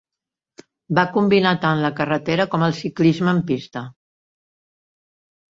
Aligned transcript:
Va 0.99 1.03
combinar 1.17 1.51
tant 1.65 1.81
la 1.83 1.91
carretera 1.99 2.47
com 2.55 2.65
el 2.69 2.75
ciclisme 2.79 3.33
en 3.35 3.43
pista. 3.53 3.87